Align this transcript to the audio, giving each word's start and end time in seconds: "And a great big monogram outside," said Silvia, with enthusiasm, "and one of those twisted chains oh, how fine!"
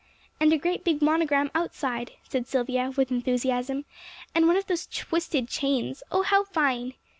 "And 0.39 0.51
a 0.51 0.57
great 0.57 0.83
big 0.83 0.99
monogram 1.03 1.51
outside," 1.53 2.13
said 2.27 2.47
Silvia, 2.47 2.91
with 2.97 3.11
enthusiasm, 3.11 3.85
"and 4.33 4.47
one 4.47 4.57
of 4.57 4.65
those 4.65 4.87
twisted 4.87 5.47
chains 5.47 6.01
oh, 6.11 6.23
how 6.23 6.43
fine!" 6.43 6.95